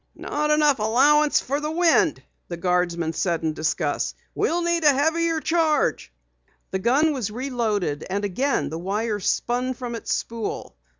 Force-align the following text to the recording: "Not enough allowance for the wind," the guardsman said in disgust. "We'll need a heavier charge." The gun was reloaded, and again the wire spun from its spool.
"Not 0.15 0.49
enough 0.49 0.79
allowance 0.79 1.41
for 1.41 1.59
the 1.59 1.69
wind," 1.69 2.23
the 2.47 2.57
guardsman 2.57 3.13
said 3.13 3.43
in 3.43 3.53
disgust. 3.53 4.15
"We'll 4.33 4.63
need 4.63 4.83
a 4.83 4.91
heavier 4.91 5.39
charge." 5.41 6.11
The 6.71 6.79
gun 6.79 7.13
was 7.13 7.29
reloaded, 7.29 8.03
and 8.09 8.25
again 8.25 8.69
the 8.71 8.79
wire 8.79 9.19
spun 9.19 9.75
from 9.75 9.93
its 9.93 10.11
spool. 10.11 10.75